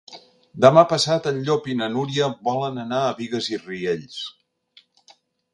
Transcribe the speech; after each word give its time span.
Demà 0.63 0.83
passat 0.93 1.27
en 1.31 1.37
Llop 1.49 1.69
i 1.73 1.77
na 1.83 1.89
Núria 1.97 2.31
volen 2.49 2.81
anar 2.85 3.05
a 3.11 3.15
Bigues 3.21 3.53
i 3.55 3.63
Riells. 3.69 4.21